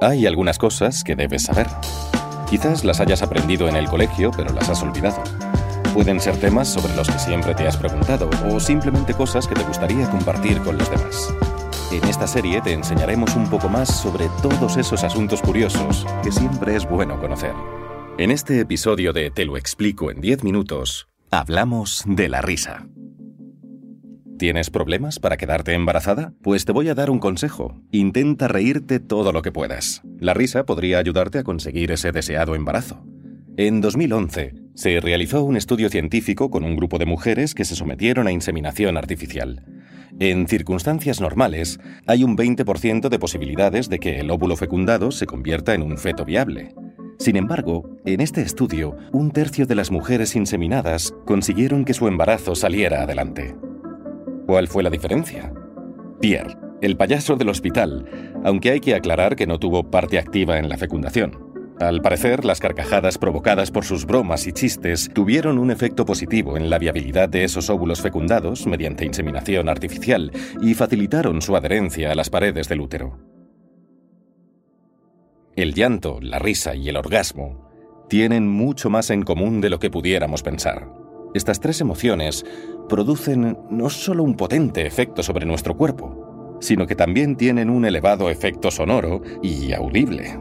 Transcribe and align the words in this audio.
Hay 0.00 0.26
algunas 0.26 0.58
cosas 0.58 1.02
que 1.02 1.16
debes 1.16 1.42
saber. 1.42 1.66
Quizás 2.48 2.84
las 2.84 3.00
hayas 3.00 3.22
aprendido 3.22 3.68
en 3.68 3.74
el 3.74 3.88
colegio, 3.88 4.30
pero 4.36 4.52
las 4.52 4.68
has 4.68 4.82
olvidado. 4.82 5.22
Pueden 5.92 6.20
ser 6.20 6.36
temas 6.36 6.68
sobre 6.68 6.94
los 6.94 7.10
que 7.10 7.18
siempre 7.18 7.54
te 7.54 7.66
has 7.66 7.76
preguntado 7.76 8.30
o 8.48 8.60
simplemente 8.60 9.12
cosas 9.12 9.48
que 9.48 9.56
te 9.56 9.64
gustaría 9.64 10.08
compartir 10.08 10.60
con 10.60 10.78
los 10.78 10.88
demás. 10.88 11.34
En 11.90 12.04
esta 12.04 12.28
serie 12.28 12.60
te 12.60 12.72
enseñaremos 12.72 13.34
un 13.34 13.50
poco 13.50 13.68
más 13.68 13.88
sobre 13.88 14.28
todos 14.40 14.76
esos 14.76 15.02
asuntos 15.02 15.42
curiosos 15.42 16.06
que 16.22 16.30
siempre 16.30 16.76
es 16.76 16.88
bueno 16.88 17.18
conocer. 17.18 17.54
En 18.18 18.30
este 18.30 18.60
episodio 18.60 19.12
de 19.12 19.30
Te 19.30 19.44
lo 19.44 19.56
explico 19.56 20.12
en 20.12 20.20
10 20.20 20.44
minutos, 20.44 21.08
hablamos 21.30 22.04
de 22.06 22.28
la 22.28 22.40
risa. 22.40 22.86
¿Tienes 24.38 24.70
problemas 24.70 25.18
para 25.18 25.36
quedarte 25.36 25.74
embarazada? 25.74 26.32
Pues 26.42 26.64
te 26.64 26.70
voy 26.70 26.88
a 26.88 26.94
dar 26.94 27.10
un 27.10 27.18
consejo. 27.18 27.74
Intenta 27.90 28.46
reírte 28.46 29.00
todo 29.00 29.32
lo 29.32 29.42
que 29.42 29.50
puedas. 29.50 30.00
La 30.20 30.32
risa 30.32 30.64
podría 30.64 31.00
ayudarte 31.00 31.40
a 31.40 31.42
conseguir 31.42 31.90
ese 31.90 32.12
deseado 32.12 32.54
embarazo. 32.54 33.04
En 33.56 33.80
2011, 33.80 34.54
se 34.76 35.00
realizó 35.00 35.42
un 35.42 35.56
estudio 35.56 35.88
científico 35.88 36.52
con 36.52 36.62
un 36.62 36.76
grupo 36.76 36.98
de 36.98 37.06
mujeres 37.06 37.52
que 37.52 37.64
se 37.64 37.74
sometieron 37.74 38.28
a 38.28 38.32
inseminación 38.32 38.96
artificial. 38.96 39.64
En 40.20 40.46
circunstancias 40.46 41.20
normales, 41.20 41.80
hay 42.06 42.22
un 42.22 42.36
20% 42.36 43.08
de 43.08 43.18
posibilidades 43.18 43.88
de 43.88 43.98
que 43.98 44.20
el 44.20 44.30
óvulo 44.30 44.54
fecundado 44.54 45.10
se 45.10 45.26
convierta 45.26 45.74
en 45.74 45.82
un 45.82 45.98
feto 45.98 46.24
viable. 46.24 46.76
Sin 47.18 47.34
embargo, 47.34 47.98
en 48.04 48.20
este 48.20 48.42
estudio, 48.42 48.96
un 49.10 49.32
tercio 49.32 49.66
de 49.66 49.74
las 49.74 49.90
mujeres 49.90 50.36
inseminadas 50.36 51.12
consiguieron 51.26 51.84
que 51.84 51.94
su 51.94 52.06
embarazo 52.06 52.54
saliera 52.54 53.02
adelante. 53.02 53.56
¿Cuál 54.48 54.66
fue 54.66 54.82
la 54.82 54.88
diferencia? 54.88 55.52
Pierre, 56.22 56.56
el 56.80 56.96
payaso 56.96 57.36
del 57.36 57.50
hospital, 57.50 58.32
aunque 58.44 58.70
hay 58.70 58.80
que 58.80 58.94
aclarar 58.94 59.36
que 59.36 59.46
no 59.46 59.58
tuvo 59.58 59.90
parte 59.90 60.18
activa 60.18 60.58
en 60.58 60.70
la 60.70 60.78
fecundación. 60.78 61.76
Al 61.78 62.00
parecer, 62.00 62.46
las 62.46 62.58
carcajadas 62.58 63.18
provocadas 63.18 63.70
por 63.70 63.84
sus 63.84 64.06
bromas 64.06 64.46
y 64.46 64.52
chistes 64.52 65.10
tuvieron 65.12 65.58
un 65.58 65.70
efecto 65.70 66.06
positivo 66.06 66.56
en 66.56 66.70
la 66.70 66.78
viabilidad 66.78 67.28
de 67.28 67.44
esos 67.44 67.68
óvulos 67.68 68.00
fecundados 68.00 68.66
mediante 68.66 69.04
inseminación 69.04 69.68
artificial 69.68 70.32
y 70.62 70.72
facilitaron 70.72 71.42
su 71.42 71.54
adherencia 71.54 72.10
a 72.10 72.14
las 72.14 72.30
paredes 72.30 72.70
del 72.70 72.80
útero. 72.80 73.18
El 75.56 75.74
llanto, 75.74 76.20
la 76.22 76.38
risa 76.38 76.74
y 76.74 76.88
el 76.88 76.96
orgasmo 76.96 77.68
tienen 78.08 78.48
mucho 78.48 78.88
más 78.88 79.10
en 79.10 79.24
común 79.24 79.60
de 79.60 79.68
lo 79.68 79.78
que 79.78 79.90
pudiéramos 79.90 80.42
pensar. 80.42 80.97
Estas 81.34 81.60
tres 81.60 81.80
emociones 81.80 82.44
producen 82.88 83.58
no 83.70 83.90
solo 83.90 84.22
un 84.22 84.34
potente 84.34 84.86
efecto 84.86 85.22
sobre 85.22 85.46
nuestro 85.46 85.76
cuerpo, 85.76 86.58
sino 86.60 86.86
que 86.86 86.96
también 86.96 87.36
tienen 87.36 87.70
un 87.70 87.84
elevado 87.84 88.30
efecto 88.30 88.70
sonoro 88.70 89.22
y 89.42 89.72
audible. 89.72 90.38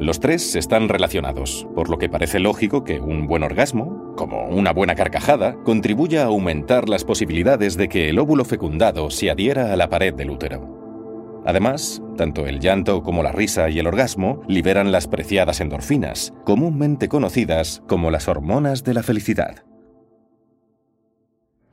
Los 0.00 0.18
tres 0.18 0.56
están 0.56 0.88
relacionados, 0.88 1.68
por 1.74 1.88
lo 1.88 1.98
que 1.98 2.08
parece 2.08 2.40
lógico 2.40 2.82
que 2.82 2.98
un 2.98 3.28
buen 3.28 3.44
orgasmo, 3.44 4.12
como 4.16 4.48
una 4.48 4.72
buena 4.72 4.96
carcajada, 4.96 5.54
contribuya 5.62 6.22
a 6.22 6.26
aumentar 6.26 6.88
las 6.88 7.04
posibilidades 7.04 7.76
de 7.76 7.88
que 7.88 8.08
el 8.10 8.18
óvulo 8.18 8.44
fecundado 8.44 9.10
se 9.10 9.30
adhiera 9.30 9.72
a 9.72 9.76
la 9.76 9.88
pared 9.88 10.12
del 10.12 10.30
útero. 10.30 11.42
Además, 11.46 12.02
tanto 12.16 12.46
el 12.46 12.58
llanto 12.58 13.02
como 13.02 13.22
la 13.22 13.30
risa 13.30 13.70
y 13.70 13.78
el 13.78 13.86
orgasmo 13.86 14.42
liberan 14.48 14.90
las 14.90 15.06
preciadas 15.06 15.60
endorfinas, 15.60 16.32
comúnmente 16.44 17.08
conocidas 17.08 17.82
como 17.86 18.10
las 18.10 18.26
hormonas 18.26 18.82
de 18.82 18.94
la 18.94 19.02
felicidad. 19.02 19.64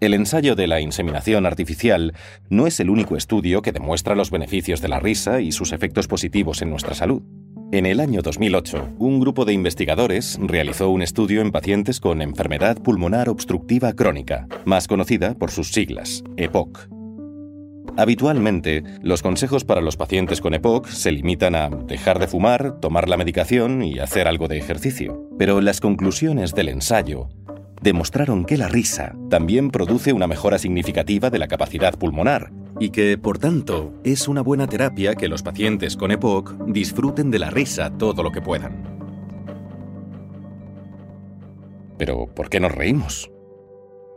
El 0.01 0.15
ensayo 0.15 0.55
de 0.55 0.65
la 0.65 0.81
inseminación 0.81 1.45
artificial 1.45 2.15
no 2.49 2.65
es 2.65 2.79
el 2.79 2.89
único 2.89 3.15
estudio 3.15 3.61
que 3.61 3.71
demuestra 3.71 4.15
los 4.15 4.31
beneficios 4.31 4.81
de 4.81 4.87
la 4.87 4.99
risa 4.99 5.41
y 5.41 5.51
sus 5.51 5.73
efectos 5.73 6.07
positivos 6.07 6.63
en 6.63 6.71
nuestra 6.71 6.95
salud. 6.95 7.21
En 7.71 7.85
el 7.85 7.99
año 7.99 8.23
2008, 8.23 8.95
un 8.97 9.19
grupo 9.19 9.45
de 9.45 9.53
investigadores 9.53 10.39
realizó 10.41 10.89
un 10.89 11.03
estudio 11.03 11.41
en 11.41 11.51
pacientes 11.51 11.99
con 11.99 12.23
enfermedad 12.23 12.81
pulmonar 12.81 13.29
obstructiva 13.29 13.93
crónica, 13.93 14.47
más 14.65 14.87
conocida 14.87 15.35
por 15.35 15.51
sus 15.51 15.71
siglas, 15.71 16.23
EPOC. 16.35 16.89
Habitualmente, 17.95 18.83
los 19.03 19.21
consejos 19.21 19.65
para 19.65 19.81
los 19.81 19.97
pacientes 19.97 20.41
con 20.41 20.55
EPOC 20.55 20.87
se 20.87 21.11
limitan 21.11 21.53
a 21.53 21.69
dejar 21.69 22.17
de 22.17 22.27
fumar, 22.27 22.79
tomar 22.79 23.07
la 23.07 23.17
medicación 23.17 23.83
y 23.83 23.99
hacer 23.99 24.27
algo 24.27 24.47
de 24.47 24.57
ejercicio. 24.57 25.29
Pero 25.37 25.61
las 25.61 25.79
conclusiones 25.79 26.55
del 26.55 26.69
ensayo 26.69 27.29
demostraron 27.81 28.45
que 28.45 28.57
la 28.57 28.67
risa 28.67 29.15
también 29.29 29.71
produce 29.71 30.13
una 30.13 30.27
mejora 30.27 30.59
significativa 30.59 31.29
de 31.29 31.39
la 31.39 31.47
capacidad 31.47 31.97
pulmonar 31.97 32.51
y 32.79 32.91
que, 32.91 33.17
por 33.17 33.37
tanto, 33.37 33.93
es 34.03 34.27
una 34.27 34.41
buena 34.41 34.67
terapia 34.67 35.15
que 35.15 35.27
los 35.27 35.43
pacientes 35.43 35.97
con 35.97 36.11
EPOC 36.11 36.65
disfruten 36.67 37.31
de 37.31 37.39
la 37.39 37.49
risa 37.49 37.91
todo 37.97 38.23
lo 38.23 38.31
que 38.31 38.41
puedan. 38.41 38.83
Pero, 41.97 42.27
¿por 42.33 42.49
qué 42.49 42.59
nos 42.59 42.71
reímos? 42.71 43.29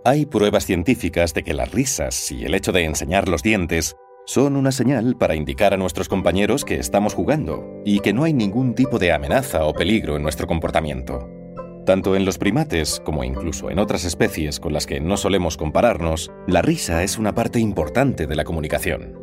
Hay 0.05 0.27
pruebas 0.27 0.67
científicas 0.67 1.35
de 1.35 1.43
que 1.43 1.55
las 1.55 1.73
risas 1.73 2.31
y 2.31 2.45
el 2.45 2.55
hecho 2.55 2.73
de 2.73 2.85
enseñar 2.85 3.29
los 3.29 3.43
dientes 3.43 3.97
son 4.27 4.57
una 4.57 4.73
señal 4.73 5.17
para 5.17 5.35
indicar 5.35 5.75
a 5.75 5.77
nuestros 5.77 6.09
compañeros 6.09 6.65
que 6.65 6.77
estamos 6.77 7.13
jugando 7.13 7.83
y 7.85 8.01
que 8.01 8.15
no 8.15 8.25
hay 8.25 8.33
ningún 8.33 8.75
tipo 8.75 8.99
de 8.99 9.13
amenaza 9.13 9.65
o 9.65 9.75
peligro 9.75 10.17
en 10.17 10.23
nuestro 10.23 10.47
comportamiento. 10.47 11.44
Tanto 11.87 12.17
en 12.17 12.25
los 12.25 12.39
primates 12.39 13.01
como 13.05 13.25
incluso 13.25 13.71
en 13.71 13.79
otras 13.79 14.05
especies 14.05 14.59
con 14.59 14.73
las 14.73 14.87
que 14.87 15.01
no 15.01 15.19
solemos 15.19 15.59
compararnos, 15.59 16.33
la 16.47 16.63
risa 16.63 17.03
es 17.03 17.19
una 17.19 17.35
parte 17.35 17.61
importante 17.61 18.27
de 18.27 18.35
la 18.35 18.45
comunicación. 18.45 19.19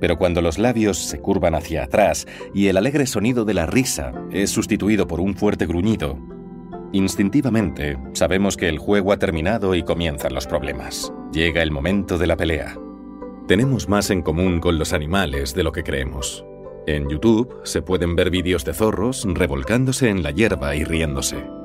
Pero 0.00 0.16
cuando 0.16 0.40
los 0.40 0.58
labios 0.58 0.96
se 0.96 1.20
curvan 1.20 1.54
hacia 1.54 1.84
atrás 1.84 2.26
y 2.54 2.68
el 2.68 2.78
alegre 2.78 3.06
sonido 3.06 3.44
de 3.44 3.52
la 3.52 3.66
risa 3.66 4.14
es 4.30 4.48
sustituido 4.48 5.06
por 5.06 5.20
un 5.20 5.34
fuerte 5.34 5.66
gruñido, 5.66 6.18
instintivamente 6.92 7.98
sabemos 8.14 8.56
que 8.56 8.70
el 8.70 8.78
juego 8.78 9.12
ha 9.12 9.18
terminado 9.18 9.74
y 9.74 9.82
comienzan 9.82 10.32
los 10.32 10.46
problemas. 10.46 11.12
Llega 11.32 11.62
el 11.62 11.70
momento 11.70 12.16
de 12.16 12.26
la 12.26 12.36
pelea. 12.36 12.78
Tenemos 13.46 13.90
más 13.90 14.08
en 14.10 14.22
común 14.22 14.60
con 14.60 14.78
los 14.78 14.94
animales 14.94 15.54
de 15.54 15.64
lo 15.64 15.72
que 15.72 15.82
creemos. 15.82 16.46
En 16.86 17.10
YouTube 17.10 17.60
se 17.64 17.82
pueden 17.82 18.16
ver 18.16 18.30
vídeos 18.30 18.64
de 18.64 18.72
zorros 18.72 19.26
revolcándose 19.28 20.08
en 20.08 20.22
la 20.22 20.30
hierba 20.30 20.74
y 20.74 20.84
riéndose. 20.84 21.59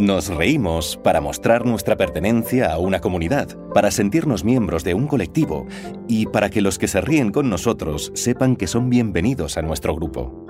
Nos 0.00 0.28
reímos 0.28 0.96
para 0.96 1.20
mostrar 1.20 1.66
nuestra 1.66 1.94
pertenencia 1.94 2.72
a 2.72 2.78
una 2.78 3.00
comunidad, 3.00 3.58
para 3.74 3.90
sentirnos 3.90 4.44
miembros 4.44 4.82
de 4.82 4.94
un 4.94 5.06
colectivo 5.06 5.66
y 6.08 6.24
para 6.24 6.48
que 6.48 6.62
los 6.62 6.78
que 6.78 6.88
se 6.88 7.02
ríen 7.02 7.32
con 7.32 7.50
nosotros 7.50 8.10
sepan 8.14 8.56
que 8.56 8.66
son 8.66 8.88
bienvenidos 8.88 9.58
a 9.58 9.62
nuestro 9.62 9.94
grupo. 9.94 10.46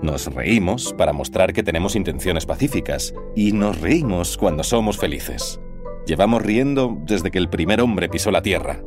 Nos 0.00 0.32
reímos 0.32 0.94
para 0.96 1.12
mostrar 1.12 1.52
que 1.52 1.64
tenemos 1.64 1.96
intenciones 1.96 2.46
pacíficas 2.46 3.14
y 3.34 3.50
nos 3.50 3.80
reímos 3.80 4.38
cuando 4.38 4.62
somos 4.62 4.96
felices. 4.96 5.60
Llevamos 6.06 6.42
riendo 6.42 6.96
desde 7.04 7.32
que 7.32 7.38
el 7.38 7.50
primer 7.50 7.80
hombre 7.80 8.08
pisó 8.08 8.30
la 8.30 8.42
tierra 8.42 8.80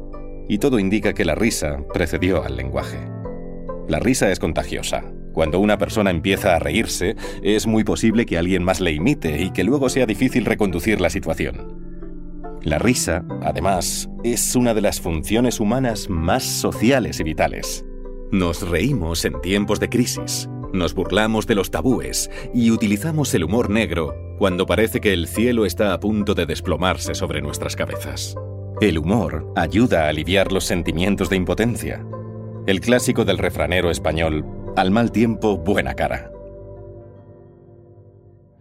y 0.48 0.60
todo 0.60 0.80
indica 0.80 1.12
que 1.12 1.26
la 1.26 1.36
risa 1.36 1.84
precedió 1.94 2.46
al 2.46 2.56
lenguaje. 2.56 2.98
La 3.90 4.00
risa 4.00 4.32
es 4.32 4.40
contagiosa, 4.40 5.11
cuando 5.34 5.60
una 5.60 5.78
persona 5.78 6.12
empieza 6.12 6.56
a 6.56 6.60
reírse, 6.60 7.16
es 7.42 7.68
muy 7.68 7.84
posible 7.84 8.26
que 8.26 8.38
alguien 8.38 8.64
más 8.64 8.80
le 8.82 8.92
imite 8.92 9.42
y 9.42 9.52
que 9.52 9.64
luego 9.64 9.90
sea 9.90 10.06
difícil 10.06 10.46
reconducir 10.46 11.02
la 11.02 11.10
situación. 11.10 11.92
La 12.64 12.78
risa, 12.78 13.26
además, 13.42 14.10
es 14.24 14.56
una 14.56 14.74
de 14.74 14.82
las 14.82 15.02
funciones 15.02 15.60
humanas 15.60 16.10
más 16.10 16.44
sociales 16.44 17.20
y 17.20 17.24
vitales. 17.24 17.86
Nos 18.32 18.68
reímos 18.68 19.26
en 19.26 19.42
tiempos 19.42 19.80
de 19.80 19.90
crisis, 19.90 20.48
nos 20.74 20.94
burlamos 20.94 21.48
de 21.48 21.56
los 21.56 21.72
tabúes 21.72 22.30
y 22.54 22.72
utilizamos 22.72 23.34
el 23.34 23.44
humor 23.44 23.70
negro 23.70 24.16
cuando 24.38 24.66
parece 24.66 25.02
que 25.02 25.12
el 25.12 25.28
cielo 25.28 25.66
está 25.66 25.94
a 25.94 26.00
punto 26.00 26.34
de 26.34 26.46
desplomarse 26.46 27.14
sobre 27.14 27.42
nuestras 27.42 27.76
cabezas. 27.76 28.36
El 28.80 28.98
humor 28.98 29.52
ayuda 29.56 30.06
a 30.06 30.10
aliviar 30.10 30.52
los 30.52 30.64
sentimientos 30.64 31.30
de 31.30 31.36
impotencia. 31.36 32.06
El 32.68 32.80
clásico 32.80 33.26
del 33.26 33.38
refranero 33.38 33.92
español 33.92 34.46
al 34.76 34.92
mal 34.92 35.12
tiempo, 35.12 35.58
buena 35.58 35.94
cara. 35.96 36.32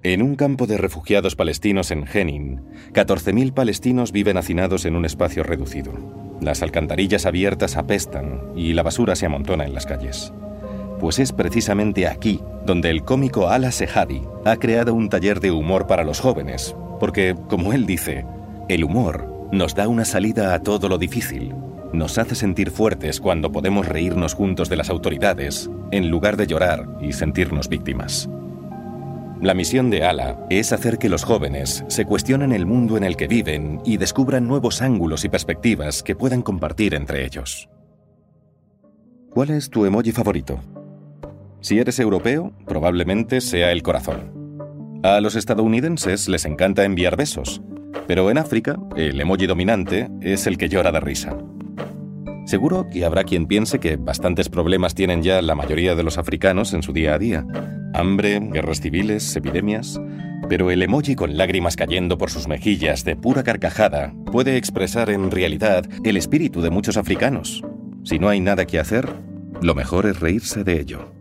En 0.03 0.23
un 0.23 0.35
campo 0.35 0.67
de 0.67 0.79
refugiados 0.79 1.37
palestinos 1.37 1.91
en 1.91 2.07
Jenin, 2.07 2.63
14.000 2.93 3.53
palestinos 3.53 4.13
viven 4.13 4.39
hacinados 4.39 4.87
en 4.87 4.97
un 4.97 5.05
espacio 5.05 5.43
reducido. 5.43 5.93
Las 6.41 6.63
alcantarillas 6.63 7.27
abiertas 7.27 7.77
apestan 7.77 8.53
y 8.57 8.73
la 8.73 8.83
basura 8.83 9.15
se 9.15 9.27
amontona 9.27 9.65
en 9.65 9.75
las 9.75 9.85
calles. 9.85 10.33
Pues 10.99 11.19
es 11.19 11.33
precisamente 11.33 12.07
aquí 12.07 12.41
donde 12.65 12.91
el 12.91 13.05
cómico 13.05 13.49
Ala 13.49 13.73
Sehadi 13.73 14.23
ha 14.45 14.57
creado 14.57 14.95
un 14.95 15.11
taller 15.11 15.41
de 15.41 15.51
humor 15.51 15.87
para 15.87 16.05
los 16.05 16.21
jóvenes, 16.21 16.75
porque, 16.99 17.37
como 17.49 17.73
él 17.73 17.87
dice, 17.87 18.25
el 18.69 18.85
humor 18.85 19.49
nos 19.53 19.75
da 19.75 19.87
una 19.87 20.05
salida 20.05 20.55
a 20.55 20.63
todo 20.63 20.89
lo 20.89 20.97
difícil, 20.97 21.55
nos 21.93 22.19
hace 22.19 22.35
sentir 22.35 22.71
fuertes 22.71 23.21
cuando 23.21 23.53
podemos 23.53 23.87
reírnos 23.87 24.35
juntos 24.35 24.69
de 24.69 24.77
las 24.77 24.91
autoridades, 24.91 25.71
en 25.91 26.11
lugar 26.11 26.37
de 26.37 26.47
llorar 26.47 26.87
y 27.01 27.13
sentirnos 27.13 27.69
víctimas. 27.69 28.29
La 29.41 29.55
misión 29.55 29.89
de 29.89 30.05
Ala 30.05 30.47
es 30.51 30.73
hacer 30.73 30.99
que 30.99 31.09
los 31.09 31.25
jóvenes 31.25 31.83
se 31.89 32.05
cuestionen 32.05 32.53
el 32.53 32.67
mundo 32.67 32.99
en 32.99 33.05
el 33.05 33.17
que 33.17 33.27
viven 33.27 33.81
y 33.87 33.97
descubran 33.97 34.47
nuevos 34.47 34.83
ángulos 34.83 35.25
y 35.25 35.31
perspectivas 35.31 36.03
que 36.03 36.15
puedan 36.15 36.43
compartir 36.43 36.95
entre 36.95 37.25
ellos. 37.25 37.71
¿Cuál 39.31 39.51
es 39.51 39.71
tu 39.71 39.87
emoji 39.87 40.13
favorito? 40.13 40.61
Si 41.63 41.79
eres 41.79 41.99
europeo, 42.01 42.53
probablemente 42.67 43.41
sea 43.41 43.73
el 43.73 43.83
corazón. 43.83 45.01
A 45.03 45.21
los 45.23 45.37
estadounidenses 45.37 46.29
les 46.29 46.45
encanta 46.45 46.85
enviar 46.85 47.17
besos, 47.17 47.63
pero 48.07 48.31
en 48.31 48.37
África, 48.37 48.79
el 48.97 49.19
emoji 49.21 49.47
dominante 49.47 50.11
es 50.21 50.47
el 50.47 50.59
que 50.59 50.69
llora 50.69 50.93
de 50.93 51.01
risa. 51.01 51.39
Seguro 52.51 52.89
que 52.91 53.05
habrá 53.05 53.23
quien 53.23 53.47
piense 53.47 53.79
que 53.79 53.95
bastantes 53.95 54.49
problemas 54.49 54.97
tienen 54.97 55.23
ya 55.23 55.41
la 55.41 55.55
mayoría 55.55 55.95
de 55.95 56.03
los 56.03 56.19
africanos 56.19 56.75
en 56.75 56.83
su 56.83 56.93
día 56.93 57.15
a 57.15 57.19
día. 57.21 57.47
Hambre, 57.95 58.41
guerras 58.41 58.81
civiles, 58.81 59.37
epidemias. 59.37 60.01
Pero 60.49 60.73
el 60.73 60.83
emoji 60.83 61.15
con 61.15 61.37
lágrimas 61.37 61.77
cayendo 61.77 62.19
por 62.19 62.29
sus 62.29 62.49
mejillas 62.49 63.05
de 63.05 63.15
pura 63.15 63.45
carcajada 63.45 64.13
puede 64.33 64.57
expresar 64.57 65.11
en 65.11 65.31
realidad 65.31 65.89
el 66.03 66.17
espíritu 66.17 66.61
de 66.61 66.71
muchos 66.71 66.97
africanos. 66.97 67.63
Si 68.03 68.19
no 68.19 68.29
hay 68.29 68.41
nada 68.41 68.67
que 68.67 68.81
hacer, 68.81 69.15
lo 69.63 69.77
mejor 69.77 70.07
es 70.07 70.19
reírse 70.19 70.65
de 70.65 70.81
ello. 70.81 71.20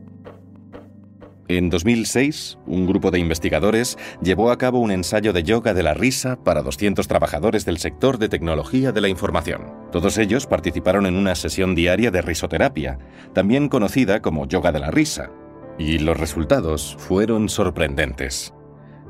En 1.49 1.71
2006, 1.71 2.59
un 2.67 2.85
grupo 2.85 3.09
de 3.09 3.17
investigadores 3.17 3.97
llevó 4.21 4.51
a 4.51 4.59
cabo 4.59 4.77
un 4.77 4.91
ensayo 4.91 5.33
de 5.33 5.41
yoga 5.41 5.73
de 5.73 5.81
la 5.81 5.95
risa 5.95 6.37
para 6.43 6.61
200 6.61 7.07
trabajadores 7.07 7.65
del 7.65 7.79
sector 7.79 8.19
de 8.19 8.29
tecnología 8.29 8.91
de 8.91 9.01
la 9.01 9.07
información. 9.07 9.73
Todos 9.91 10.19
ellos 10.19 10.45
participaron 10.45 11.07
en 11.07 11.15
una 11.15 11.33
sesión 11.33 11.73
diaria 11.73 12.11
de 12.11 12.21
risoterapia, 12.21 12.99
también 13.33 13.67
conocida 13.67 14.21
como 14.21 14.47
yoga 14.47 14.71
de 14.71 14.79
la 14.79 14.91
risa, 14.91 15.31
y 15.79 15.97
los 15.97 16.19
resultados 16.19 16.95
fueron 16.99 17.49
sorprendentes. 17.49 18.53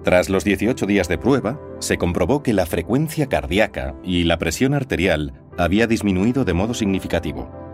Tras 0.05 0.29
los 0.29 0.45
18 0.45 0.85
días 0.85 1.09
de 1.09 1.17
prueba, 1.17 1.59
se 1.79 1.97
comprobó 1.97 2.41
que 2.41 2.53
la 2.53 2.65
frecuencia 2.65 3.27
cardíaca 3.27 3.95
y 4.01 4.23
la 4.23 4.37
presión 4.37 4.73
arterial 4.73 5.33
había 5.57 5.87
disminuido 5.87 6.45
de 6.45 6.53
modo 6.53 6.73
significativo. 6.73 7.68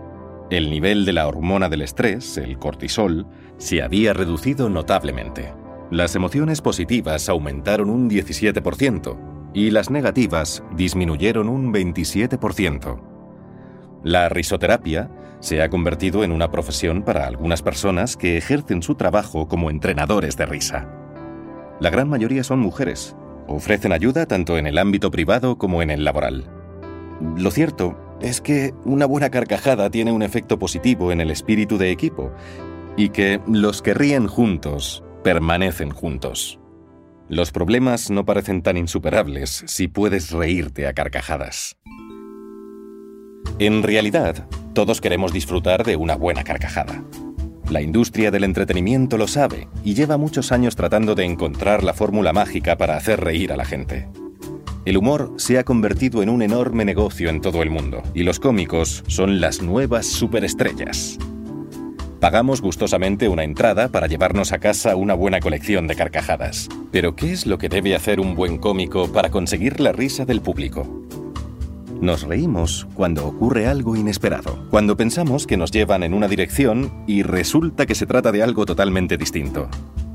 El 0.51 0.69
nivel 0.69 1.05
de 1.05 1.13
la 1.13 1.27
hormona 1.27 1.69
del 1.69 1.81
estrés, 1.81 2.37
el 2.37 2.59
cortisol, 2.59 3.25
se 3.57 3.81
había 3.81 4.13
reducido 4.13 4.69
notablemente. 4.69 5.53
Las 5.89 6.15
emociones 6.15 6.61
positivas 6.61 7.29
aumentaron 7.29 7.89
un 7.89 8.09
17% 8.09 9.17
y 9.55 9.71
las 9.71 9.89
negativas 9.89 10.63
disminuyeron 10.75 11.49
un 11.49 11.73
27%. 11.73 13.01
La 14.03 14.29
risoterapia 14.29 15.09
se 15.39 15.63
ha 15.63 15.69
convertido 15.69 16.23
en 16.23 16.31
una 16.31 16.51
profesión 16.51 17.01
para 17.01 17.25
algunas 17.25 17.63
personas 17.63 18.15
que 18.15 18.37
ejercen 18.37 18.83
su 18.83 18.95
trabajo 18.95 19.47
como 19.47 19.71
entrenadores 19.71 20.37
de 20.37 20.45
risa. 20.45 20.87
La 21.79 21.89
gran 21.89 22.07
mayoría 22.07 22.43
son 22.43 22.59
mujeres. 22.59 23.15
Ofrecen 23.47 23.91
ayuda 23.91 24.27
tanto 24.27 24.59
en 24.59 24.67
el 24.67 24.77
ámbito 24.77 25.09
privado 25.09 25.57
como 25.57 25.81
en 25.81 25.89
el 25.89 26.03
laboral. 26.03 26.49
Lo 27.35 27.49
cierto 27.49 28.04
es 28.25 28.41
que 28.41 28.73
una 28.85 29.05
buena 29.05 29.29
carcajada 29.29 29.91
tiene 29.91 30.11
un 30.11 30.23
efecto 30.23 30.57
positivo 30.57 31.11
en 31.11 31.21
el 31.21 31.29
espíritu 31.29 31.77
de 31.77 31.91
equipo 31.91 32.31
y 32.97 33.09
que 33.09 33.39
los 33.45 33.83
que 33.83 33.93
ríen 33.93 34.25
juntos 34.25 35.03
permanecen 35.23 35.91
juntos. 35.91 36.59
Los 37.29 37.51
problemas 37.51 38.09
no 38.09 38.25
parecen 38.25 38.63
tan 38.63 38.77
insuperables 38.77 39.63
si 39.67 39.87
puedes 39.87 40.31
reírte 40.31 40.87
a 40.87 40.93
carcajadas. 40.93 41.77
En 43.59 43.83
realidad, 43.83 44.47
todos 44.73 45.01
queremos 45.01 45.31
disfrutar 45.31 45.83
de 45.83 45.95
una 45.95 46.15
buena 46.15 46.43
carcajada. 46.43 47.03
La 47.69 47.83
industria 47.83 48.31
del 48.31 48.43
entretenimiento 48.43 49.19
lo 49.19 49.27
sabe 49.27 49.67
y 49.83 49.93
lleva 49.93 50.17
muchos 50.17 50.51
años 50.51 50.75
tratando 50.75 51.13
de 51.13 51.25
encontrar 51.25 51.83
la 51.83 51.93
fórmula 51.93 52.33
mágica 52.33 52.75
para 52.75 52.97
hacer 52.97 53.21
reír 53.21 53.53
a 53.53 53.57
la 53.57 53.65
gente. 53.65 54.07
El 54.85 54.97
humor 54.97 55.33
se 55.37 55.57
ha 55.57 55.63
convertido 55.63 56.21
en 56.21 56.29
un 56.29 56.43
enorme 56.43 56.85
negocio 56.85 57.29
en 57.29 57.41
todo 57.41 57.63
el 57.63 57.71
mundo 57.71 58.03
y 58.13 58.21
los 58.21 58.39
cómicos 58.39 59.03
son 59.07 59.41
las 59.41 59.63
nuevas 59.63 60.05
superestrellas. 60.05 61.17
Pagamos 62.19 62.61
gustosamente 62.61 63.27
una 63.27 63.43
entrada 63.43 63.89
para 63.89 64.05
llevarnos 64.05 64.51
a 64.51 64.59
casa 64.59 64.95
una 64.95 65.15
buena 65.15 65.39
colección 65.39 65.87
de 65.87 65.95
carcajadas. 65.95 66.69
Pero 66.91 67.15
¿qué 67.15 67.31
es 67.31 67.47
lo 67.47 67.57
que 67.57 67.67
debe 67.67 67.95
hacer 67.95 68.19
un 68.19 68.35
buen 68.35 68.59
cómico 68.59 69.11
para 69.11 69.31
conseguir 69.31 69.79
la 69.79 69.91
risa 69.91 70.23
del 70.23 70.41
público? 70.41 70.87
Nos 71.99 72.21
reímos 72.21 72.87
cuando 72.93 73.25
ocurre 73.25 73.65
algo 73.65 73.95
inesperado, 73.95 74.67
cuando 74.69 74.95
pensamos 74.95 75.47
que 75.47 75.57
nos 75.57 75.71
llevan 75.71 76.03
en 76.03 76.13
una 76.13 76.27
dirección 76.27 76.91
y 77.07 77.23
resulta 77.23 77.87
que 77.87 77.95
se 77.95 78.05
trata 78.05 78.31
de 78.31 78.43
algo 78.43 78.67
totalmente 78.67 79.17
distinto. 79.17 79.67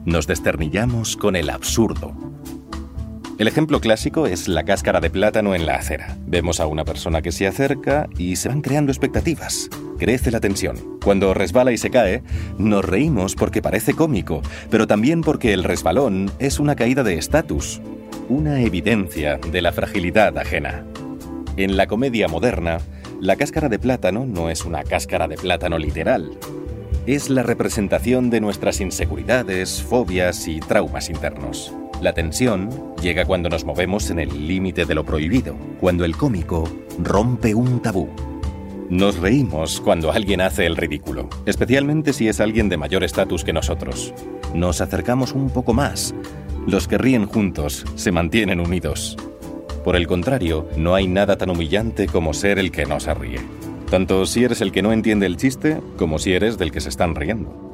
Nos 0.04 0.28
desternillamos 0.28 1.16
con 1.16 1.34
el 1.34 1.50
absurdo, 1.50 2.29
el 3.40 3.48
ejemplo 3.48 3.80
clásico 3.80 4.26
es 4.26 4.48
la 4.48 4.64
cáscara 4.64 5.00
de 5.00 5.08
plátano 5.08 5.54
en 5.54 5.64
la 5.64 5.76
acera. 5.76 6.14
Vemos 6.26 6.60
a 6.60 6.66
una 6.66 6.84
persona 6.84 7.22
que 7.22 7.32
se 7.32 7.46
acerca 7.46 8.06
y 8.18 8.36
se 8.36 8.50
van 8.50 8.60
creando 8.60 8.92
expectativas. 8.92 9.70
Crece 9.98 10.30
la 10.30 10.40
tensión. 10.40 10.98
Cuando 11.02 11.32
resbala 11.32 11.72
y 11.72 11.78
se 11.78 11.88
cae, 11.88 12.22
nos 12.58 12.84
reímos 12.84 13.36
porque 13.36 13.62
parece 13.62 13.94
cómico, 13.94 14.42
pero 14.68 14.86
también 14.86 15.22
porque 15.22 15.54
el 15.54 15.64
resbalón 15.64 16.30
es 16.38 16.60
una 16.60 16.76
caída 16.76 17.02
de 17.02 17.14
estatus, 17.14 17.80
una 18.28 18.60
evidencia 18.60 19.38
de 19.38 19.62
la 19.62 19.72
fragilidad 19.72 20.36
ajena. 20.36 20.84
En 21.56 21.78
la 21.78 21.86
comedia 21.86 22.28
moderna, 22.28 22.76
la 23.22 23.36
cáscara 23.36 23.70
de 23.70 23.78
plátano 23.78 24.26
no 24.26 24.50
es 24.50 24.66
una 24.66 24.84
cáscara 24.84 25.28
de 25.28 25.36
plátano 25.36 25.78
literal. 25.78 26.36
Es 27.06 27.30
la 27.30 27.42
representación 27.42 28.28
de 28.28 28.42
nuestras 28.42 28.82
inseguridades, 28.82 29.82
fobias 29.82 30.46
y 30.46 30.60
traumas 30.60 31.08
internos. 31.08 31.72
La 32.00 32.14
tensión 32.14 32.70
llega 33.02 33.26
cuando 33.26 33.50
nos 33.50 33.66
movemos 33.66 34.08
en 34.08 34.20
el 34.20 34.48
límite 34.48 34.86
de 34.86 34.94
lo 34.94 35.04
prohibido, 35.04 35.54
cuando 35.78 36.06
el 36.06 36.16
cómico 36.16 36.66
rompe 36.98 37.54
un 37.54 37.80
tabú. 37.80 38.08
Nos 38.88 39.18
reímos 39.18 39.82
cuando 39.82 40.10
alguien 40.10 40.40
hace 40.40 40.64
el 40.64 40.78
ridículo, 40.78 41.28
especialmente 41.44 42.14
si 42.14 42.26
es 42.26 42.40
alguien 42.40 42.70
de 42.70 42.78
mayor 42.78 43.04
estatus 43.04 43.44
que 43.44 43.52
nosotros. 43.52 44.14
Nos 44.54 44.80
acercamos 44.80 45.32
un 45.32 45.50
poco 45.50 45.74
más. 45.74 46.14
Los 46.66 46.88
que 46.88 46.96
ríen 46.96 47.26
juntos 47.26 47.84
se 47.96 48.12
mantienen 48.12 48.60
unidos. 48.60 49.18
Por 49.84 49.94
el 49.94 50.06
contrario, 50.06 50.68
no 50.78 50.94
hay 50.94 51.06
nada 51.06 51.36
tan 51.36 51.50
humillante 51.50 52.06
como 52.06 52.32
ser 52.32 52.58
el 52.58 52.70
que 52.70 52.86
no 52.86 52.98
se 52.98 53.12
ríe. 53.12 53.40
Tanto 53.90 54.24
si 54.24 54.42
eres 54.42 54.62
el 54.62 54.72
que 54.72 54.82
no 54.82 54.92
entiende 54.92 55.26
el 55.26 55.36
chiste 55.36 55.80
como 55.98 56.18
si 56.18 56.32
eres 56.32 56.56
del 56.56 56.72
que 56.72 56.80
se 56.80 56.88
están 56.88 57.14
riendo. 57.14 57.69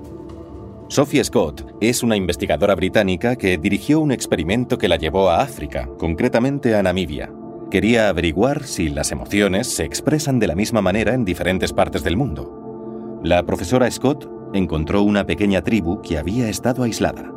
Sophie 0.89 1.25
Scott 1.25 1.67
es 1.81 2.05
una 2.05 2.15
investigadora 2.15 2.77
británica 2.77 3.35
que 3.35 3.59
dirigió 3.59 3.99
un 3.99 4.13
experimento 4.13 4.79
que 4.79 4.89
la 4.89 4.97
llevó 4.97 5.31
a 5.31 5.41
África, 5.41 5.89
concretamente 5.99 6.77
a 6.77 6.83
Namibia. 6.83 7.33
Quería 7.73 8.09
averiguar 8.09 8.63
si 8.63 8.89
las 8.89 9.11
emociones 9.11 9.67
se 9.67 9.85
expresan 9.85 10.39
de 10.39 10.47
la 10.47 10.55
misma 10.55 10.83
manera 10.83 11.13
en 11.15 11.25
diferentes 11.25 11.73
partes 11.73 12.05
del 12.05 12.17
mundo. 12.17 13.19
La 13.25 13.45
profesora 13.45 13.91
Scott 13.91 14.31
encontró 14.55 15.03
una 15.03 15.27
pequeña 15.27 15.63
tribu 15.63 16.01
que 16.03 16.19
había 16.19 16.49
estado 16.49 16.85
aislada, 16.85 17.33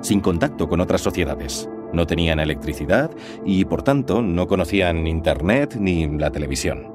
sin 0.00 0.20
contacto 0.20 0.66
con 0.66 0.80
otras 0.80 1.02
sociedades. 1.02 1.68
No 1.92 2.06
tenían 2.06 2.40
electricidad 2.40 3.10
y, 3.44 3.66
por 3.66 3.82
tanto, 3.82 4.22
no 4.22 4.46
conocían 4.46 5.06
Internet 5.06 5.76
ni 5.78 6.08
la 6.08 6.30
televisión. 6.30 6.93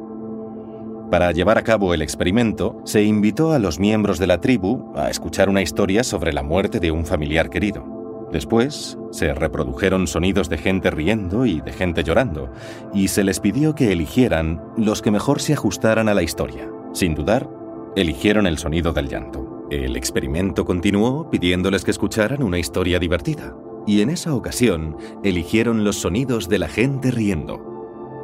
Para 1.10 1.32
llevar 1.32 1.58
a 1.58 1.64
cabo 1.64 1.96
el 1.96 2.04
experimento, 2.04 2.80
se 2.86 3.04
invitó 3.04 3.52
a 3.52 3.58
los 3.58 3.80
miembros 3.80 4.20
de 4.20 4.28
la 4.28 4.42
tribu 4.42 4.94
a 4.96 5.10
escuchar 5.10 5.50
una 5.50 5.64
historia 5.64 6.04
sobre 6.04 6.34
la 6.34 6.44
muerte 6.44 6.80
de 6.80 6.92
un 6.92 7.04
familiar 7.04 7.50
querido. 7.50 7.84
Después, 8.32 8.96
se 9.10 9.34
reprodujeron 9.34 10.06
sonidos 10.06 10.50
de 10.50 10.60
gente 10.60 10.92
riendo 10.92 11.48
y 11.48 11.62
de 11.62 11.74
gente 11.74 12.04
llorando, 12.04 12.52
y 12.94 13.08
se 13.08 13.24
les 13.24 13.40
pidió 13.40 13.74
que 13.74 13.92
eligieran 13.92 14.62
los 14.78 15.02
que 15.02 15.10
mejor 15.10 15.42
se 15.42 15.54
ajustaran 15.54 16.10
a 16.10 16.14
la 16.14 16.22
historia. 16.22 16.70
Sin 16.94 17.16
dudar, 17.16 17.50
eligieron 17.96 18.46
el 18.46 18.60
sonido 18.60 18.94
del 18.94 19.10
llanto. 19.10 19.66
El 19.72 19.96
experimento 19.96 20.64
continuó 20.64 21.32
pidiéndoles 21.32 21.84
que 21.84 21.92
escucharan 21.92 22.44
una 22.44 22.60
historia 22.60 23.00
divertida, 23.00 23.56
y 23.88 24.02
en 24.02 24.12
esa 24.12 24.36
ocasión 24.36 24.96
eligieron 25.24 25.84
los 25.84 25.96
sonidos 25.96 26.50
de 26.50 26.60
la 26.60 26.68
gente 26.68 27.10
riendo. 27.10 27.79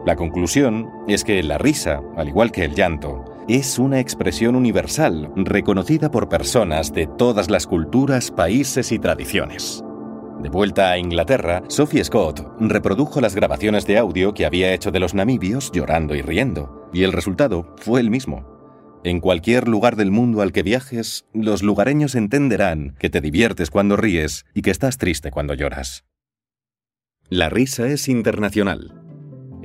La 0.05 0.15
conclusión 0.15 0.87
es 1.07 1.23
que 1.23 1.41
la 1.41 1.57
risa, 1.57 2.01
al 2.15 2.27
igual 2.27 2.51
que 2.51 2.63
el 2.63 2.75
llanto, 2.75 3.25
es 3.47 3.79
una 3.79 3.99
expresión 3.99 4.55
universal 4.55 5.31
reconocida 5.35 6.11
por 6.11 6.29
personas 6.29 6.93
de 6.93 7.07
todas 7.07 7.49
las 7.49 7.65
culturas, 7.65 8.29
países 8.29 8.91
y 8.91 8.99
tradiciones. 8.99 9.83
De 10.43 10.49
vuelta 10.49 10.91
a 10.91 10.99
Inglaterra, 10.99 11.63
Sophie 11.69 12.03
Scott 12.03 12.45
reprodujo 12.59 13.19
las 13.19 13.33
grabaciones 13.33 13.87
de 13.87 13.97
audio 13.97 14.35
que 14.35 14.45
había 14.45 14.73
hecho 14.73 14.91
de 14.91 14.99
los 14.99 15.15
namibios 15.15 15.71
llorando 15.71 16.13
y 16.13 16.21
riendo, 16.21 16.87
y 16.93 17.01
el 17.01 17.11
resultado 17.11 17.73
fue 17.77 17.99
el 17.99 18.11
mismo. 18.11 19.01
En 19.03 19.19
cualquier 19.19 19.67
lugar 19.67 19.95
del 19.95 20.11
mundo 20.11 20.41
al 20.43 20.51
que 20.51 20.61
viajes, 20.61 21.25
los 21.33 21.63
lugareños 21.63 22.13
entenderán 22.13 22.95
que 22.99 23.09
te 23.09 23.21
diviertes 23.21 23.71
cuando 23.71 23.95
ríes 23.97 24.45
y 24.53 24.61
que 24.61 24.71
estás 24.71 24.99
triste 24.99 25.31
cuando 25.31 25.55
lloras. 25.55 26.05
La 27.27 27.49
risa 27.49 27.87
es 27.87 28.07
internacional. 28.07 29.04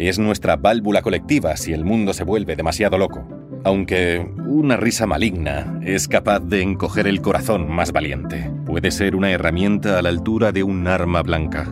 Es 0.01 0.19
nuestra 0.19 0.57
válvula 0.57 1.03
colectiva 1.03 1.59
si 1.59 1.75
el 1.75 1.85
mundo 1.85 2.15
se 2.15 2.25
vuelve 2.25 2.57
demasiado 2.57 2.97
loco, 2.97 3.29
aunque 3.65 4.27
una 4.47 4.79
risa 4.79 5.07
maligna 5.07 5.79
es 5.85 6.09
capaz 6.09 6.41
de 6.41 6.63
encoger 6.63 7.07
el 7.07 7.21
corazón 7.21 7.71
más 7.71 7.93
valiente. 7.93 8.51
Puede 8.65 8.93
ser 8.93 9.15
una 9.15 9.31
herramienta 9.31 9.99
a 9.99 10.03
la 10.03 10.09
altura 10.09 10.53
de 10.53 10.63
un 10.63 10.87
arma 10.87 11.23
blanca. 11.23 11.71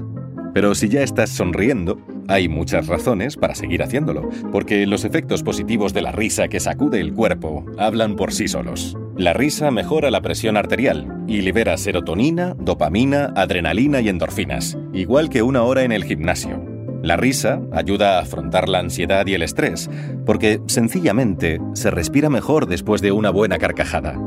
Pero 0.52 0.75
si 0.75 0.90
ya 0.90 1.02
estás 1.02 1.30
sonriendo, 1.30 2.02
hay 2.28 2.50
muchas 2.50 2.87
razones 2.87 3.38
para 3.38 3.54
seguir 3.54 3.82
haciéndolo, 3.82 4.28
porque 4.52 4.87
los 4.87 5.06
efectos 5.06 5.42
positivos 5.42 5.94
de 5.94 6.02
la 6.02 6.12
risa 6.12 6.49
que 6.49 6.61
sacude 6.61 7.00
el 7.00 7.14
cuerpo 7.14 7.64
hablan 7.78 8.14
por 8.14 8.35
sí 8.35 8.47
solos. 8.47 8.94
La 9.16 9.32
risa 9.32 9.70
mejora 9.70 10.11
la 10.11 10.20
presión 10.20 10.58
arterial 10.58 11.25
y 11.26 11.40
libera 11.40 11.78
serotonina, 11.78 12.54
dopamina, 12.58 13.32
adrenalina 13.37 14.02
y 14.02 14.11
endorfinas, 14.11 14.76
igual 14.92 15.30
que 15.30 15.40
una 15.40 15.62
hora 15.62 15.82
en 15.82 15.92
el 15.92 16.04
gimnasio. 16.04 16.67
La 17.02 17.17
risa 17.17 17.61
ayuda 17.73 18.19
a 18.19 18.23
afrontar 18.23 18.69
la 18.69 18.81
ansiedad 18.81 19.26
y 19.26 19.35
el 19.35 19.43
estrés, 19.43 19.88
porque 20.26 20.61
sencillamente 20.67 21.61
se 21.75 21.90
respira 21.90 22.28
mejor 22.28 22.67
después 22.67 23.00
de 23.00 23.12
una 23.12 23.31
buena 23.31 23.59
carcajada. 23.59 24.19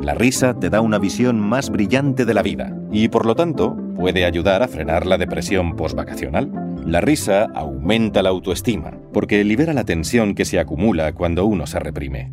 La 0.00 0.14
risa 0.14 0.54
te 0.54 0.70
da 0.70 0.80
una 0.80 0.98
visión 0.98 1.40
más 1.40 1.70
brillante 1.70 2.24
de 2.24 2.34
la 2.34 2.42
vida 2.42 2.76
y 2.92 3.08
por 3.08 3.26
lo 3.26 3.34
tanto 3.34 3.76
puede 3.96 4.24
ayudar 4.24 4.62
a 4.62 4.68
frenar 4.68 5.06
la 5.06 5.18
depresión 5.18 5.76
postvacacional. 5.76 6.52
La 6.84 7.00
risa 7.00 7.48
aumenta 7.54 8.22
la 8.22 8.28
autoestima 8.28 8.92
porque 9.12 9.42
libera 9.42 9.72
la 9.72 9.84
tensión 9.84 10.34
que 10.34 10.44
se 10.44 10.60
acumula 10.60 11.12
cuando 11.14 11.46
uno 11.46 11.66
se 11.66 11.80
reprime. 11.80 12.32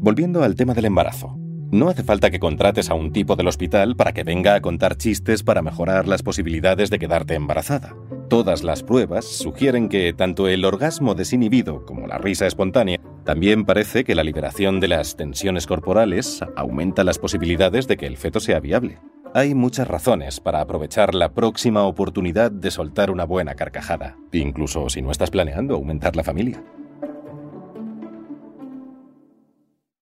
Volviendo 0.00 0.44
al 0.44 0.54
tema 0.54 0.74
del 0.74 0.84
embarazo. 0.84 1.36
No 1.70 1.88
hace 1.88 2.02
falta 2.02 2.30
que 2.30 2.38
contrates 2.38 2.88
a 2.88 2.94
un 2.94 3.12
tipo 3.12 3.34
del 3.34 3.48
hospital 3.48 3.96
para 3.96 4.12
que 4.12 4.24
venga 4.24 4.54
a 4.54 4.60
contar 4.60 4.96
chistes 4.96 5.42
para 5.42 5.60
mejorar 5.62 6.06
las 6.06 6.22
posibilidades 6.22 6.88
de 6.90 6.98
quedarte 6.98 7.34
embarazada. 7.34 7.94
Todas 8.28 8.62
las 8.62 8.82
pruebas 8.82 9.24
sugieren 9.24 9.88
que 9.88 10.12
tanto 10.12 10.48
el 10.48 10.66
orgasmo 10.66 11.14
desinhibido 11.14 11.86
como 11.86 12.06
la 12.06 12.18
risa 12.18 12.46
espontánea 12.46 13.00
también 13.24 13.64
parece 13.64 14.04
que 14.04 14.14
la 14.14 14.22
liberación 14.22 14.80
de 14.80 14.88
las 14.88 15.16
tensiones 15.16 15.66
corporales 15.66 16.40
aumenta 16.54 17.04
las 17.04 17.18
posibilidades 17.18 17.88
de 17.88 17.96
que 17.96 18.06
el 18.06 18.18
feto 18.18 18.38
sea 18.38 18.60
viable. 18.60 18.98
Hay 19.32 19.54
muchas 19.54 19.88
razones 19.88 20.40
para 20.40 20.60
aprovechar 20.60 21.14
la 21.14 21.32
próxima 21.32 21.84
oportunidad 21.84 22.50
de 22.50 22.70
soltar 22.70 23.10
una 23.10 23.24
buena 23.24 23.54
carcajada, 23.54 24.18
incluso 24.32 24.90
si 24.90 25.00
no 25.00 25.10
estás 25.10 25.30
planeando 25.30 25.74
aumentar 25.74 26.14
la 26.14 26.24
familia. 26.24 26.62